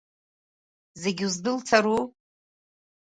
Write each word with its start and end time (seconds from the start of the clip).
Зегьы 1.01 1.25
уздәылцару? 1.29 1.99